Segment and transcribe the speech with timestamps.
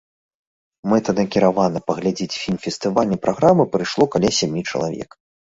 [0.93, 5.09] Мэтанакіравана паглядзець фільм фестывальнай праграмы прыйшло каля сямі чалавек.